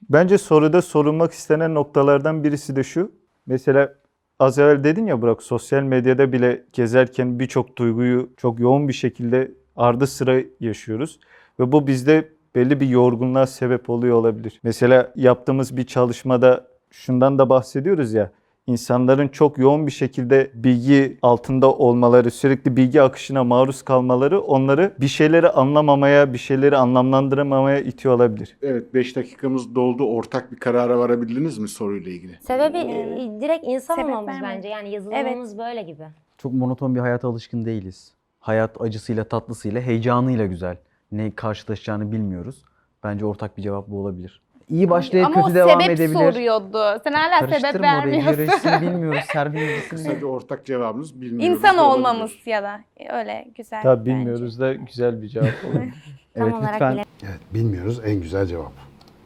Bence 0.09 0.37
soruda 0.37 0.81
sorulmak 0.81 1.31
istenen 1.31 1.73
noktalardan 1.73 2.43
birisi 2.43 2.75
de 2.75 2.83
şu. 2.83 3.11
Mesela 3.45 3.93
az 4.39 4.59
evvel 4.59 4.83
dedin 4.83 5.05
ya 5.07 5.21
Burak 5.21 5.43
sosyal 5.43 5.83
medyada 5.83 6.31
bile 6.31 6.63
gezerken 6.73 7.39
birçok 7.39 7.77
duyguyu 7.77 8.29
çok 8.37 8.59
yoğun 8.59 8.87
bir 8.87 8.93
şekilde 8.93 9.51
ardı 9.75 10.07
sıra 10.07 10.41
yaşıyoruz. 10.59 11.19
Ve 11.59 11.71
bu 11.71 11.87
bizde 11.87 12.29
belli 12.55 12.79
bir 12.79 12.87
yorgunluğa 12.87 13.47
sebep 13.47 13.89
oluyor 13.89 14.17
olabilir. 14.17 14.59
Mesela 14.63 15.11
yaptığımız 15.15 15.77
bir 15.77 15.83
çalışmada 15.85 16.67
şundan 16.91 17.39
da 17.39 17.49
bahsediyoruz 17.49 18.13
ya. 18.13 18.31
İnsanların 18.67 19.27
çok 19.27 19.57
yoğun 19.57 19.87
bir 19.87 19.91
şekilde 19.91 20.51
bilgi 20.53 21.17
altında 21.21 21.73
olmaları, 21.73 22.31
sürekli 22.31 22.77
bilgi 22.77 23.01
akışına 23.01 23.43
maruz 23.43 23.81
kalmaları 23.81 24.41
onları 24.41 24.93
bir 25.01 25.07
şeyleri 25.07 25.49
anlamamaya, 25.49 26.33
bir 26.33 26.37
şeyleri 26.37 26.77
anlamlandıramamaya 26.77 27.79
itiyor 27.79 28.15
olabilir. 28.15 28.57
Evet 28.61 28.93
5 28.93 29.15
dakikamız 29.15 29.75
doldu. 29.75 30.05
Ortak 30.05 30.51
bir 30.51 30.57
karara 30.57 30.99
varabildiniz 30.99 31.57
mi 31.57 31.67
soruyla 31.67 32.11
ilgili? 32.11 32.39
Sebebi 32.41 32.77
e, 32.77 33.41
direkt 33.41 33.65
insan 33.67 33.95
Sebep 33.95 34.09
olmamız 34.09 34.27
vermedi. 34.27 34.43
bence. 34.55 34.67
Yani 34.67 34.89
yazılımımız 34.91 35.57
böyle 35.57 35.81
gibi. 35.81 36.03
Çok 36.37 36.53
monoton 36.53 36.95
bir 36.95 36.99
hayata 36.99 37.27
alışkın 37.27 37.65
değiliz. 37.65 38.13
Hayat 38.39 38.81
acısıyla, 38.81 39.23
tatlısıyla, 39.23 39.81
heyecanıyla 39.81 40.45
güzel. 40.45 40.77
Ne 41.11 41.31
karşılaşacağını 41.31 42.11
bilmiyoruz. 42.11 42.63
Bence 43.03 43.25
ortak 43.25 43.57
bir 43.57 43.61
cevap 43.63 43.87
bu 43.87 43.99
olabilir. 43.99 44.41
İyi 44.73 44.89
başlayıp 44.89 45.27
Ama 45.27 45.41
o 45.41 45.43
kötü 45.43 45.55
devam 45.55 45.81
sebep 45.81 45.89
edebilir. 45.99 46.19
soruyordu. 46.19 47.01
Sen 47.03 47.13
hala 47.13 47.39
sebep 47.39 47.49
Karıştırma 47.61 47.87
orayı. 47.87 47.97
vermiyorsun. 48.11 48.37
Biyolojisini 48.37 48.81
bilmiyoruz. 48.81 49.19
Servis 49.33 50.07
bir 50.17 50.21
ortak 50.21 50.65
cevabımız 50.65 51.21
bilmiyoruz. 51.21 51.57
İnsan 51.57 51.77
olmamız 51.77 52.31
ya 52.45 52.63
da 52.63 52.79
öyle 53.13 53.45
güzel. 53.57 53.81
Tabii 53.83 53.99
bence. 53.99 54.11
bilmiyoruz 54.19 54.59
da 54.59 54.73
güzel 54.73 55.21
bir 55.21 55.27
cevap 55.27 55.47
olur. 55.65 55.83
Evet 56.35 56.53
lütfen. 56.71 56.93
bile- 56.93 57.05
Evet 57.23 57.39
bilmiyoruz 57.53 58.01
en 58.05 58.15
güzel 58.21 58.45
cevap. 58.45 58.71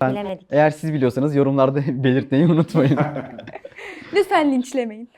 bilemedik. 0.02 0.48
Eğer 0.52 0.70
siz 0.70 0.94
biliyorsanız 0.94 1.36
yorumlarda 1.36 1.80
belirtmeyi 2.04 2.46
unutmayın. 2.46 2.98
Lütfen 4.14 4.52
linçlemeyin. 4.52 5.10